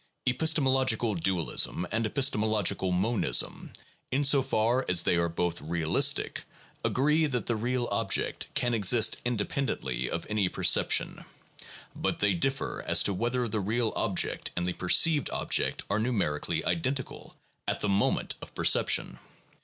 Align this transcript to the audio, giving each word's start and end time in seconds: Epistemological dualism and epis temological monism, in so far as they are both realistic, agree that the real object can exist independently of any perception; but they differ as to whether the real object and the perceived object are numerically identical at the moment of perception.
Epistemological 0.25 1.13
dualism 1.13 1.87
and 1.91 2.05
epis 2.07 2.31
temological 2.31 2.91
monism, 2.91 3.71
in 4.11 4.23
so 4.23 4.41
far 4.41 4.83
as 4.89 5.03
they 5.03 5.15
are 5.15 5.29
both 5.29 5.61
realistic, 5.61 6.43
agree 6.83 7.27
that 7.27 7.45
the 7.45 7.55
real 7.55 7.87
object 7.91 8.47
can 8.55 8.73
exist 8.73 9.17
independently 9.23 10.09
of 10.09 10.25
any 10.27 10.49
perception; 10.49 11.23
but 11.95 12.19
they 12.19 12.33
differ 12.33 12.81
as 12.87 13.03
to 13.03 13.13
whether 13.13 13.47
the 13.47 13.59
real 13.59 13.93
object 13.95 14.49
and 14.57 14.65
the 14.65 14.73
perceived 14.73 15.29
object 15.29 15.83
are 15.87 15.99
numerically 15.99 16.65
identical 16.65 17.35
at 17.67 17.81
the 17.81 17.87
moment 17.87 18.33
of 18.41 18.55
perception. 18.55 19.19